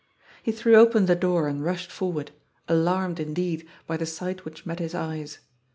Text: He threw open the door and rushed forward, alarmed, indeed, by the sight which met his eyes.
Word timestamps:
He 0.41 0.51
threw 0.51 0.73
open 0.77 1.05
the 1.05 1.13
door 1.15 1.47
and 1.47 1.63
rushed 1.63 1.91
forward, 1.91 2.31
alarmed, 2.67 3.19
indeed, 3.19 3.67
by 3.85 3.97
the 3.97 4.07
sight 4.07 4.45
which 4.45 4.65
met 4.65 4.79
his 4.79 4.95
eyes. 4.95 5.37